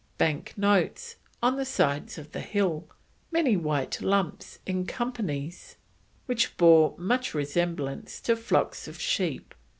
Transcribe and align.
Banks 0.17 0.57
notes 0.57 1.17
on 1.43 1.57
the 1.57 1.63
sides 1.63 2.17
of 2.17 2.31
the 2.31 2.39
hill 2.41 2.89
"many 3.31 3.55
white 3.55 4.01
lumps 4.01 4.57
in 4.65 4.87
companies 4.87 5.75
which 6.25 6.57
bore 6.57 6.95
much 6.97 7.35
resemblance 7.35 8.19
to 8.21 8.35
flocks 8.35 8.87
of 8.87 8.99
sheep." 8.99 9.53